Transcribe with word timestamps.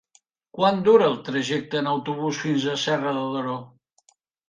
Quant 0.59 0.81
dura 0.87 1.09
el 1.09 1.19
trajecte 1.27 1.81
en 1.83 1.91
autobús 1.93 2.43
fins 2.47 2.69
a 2.75 2.77
Serra 2.89 3.17
de 3.23 3.31
Daró? 3.39 3.63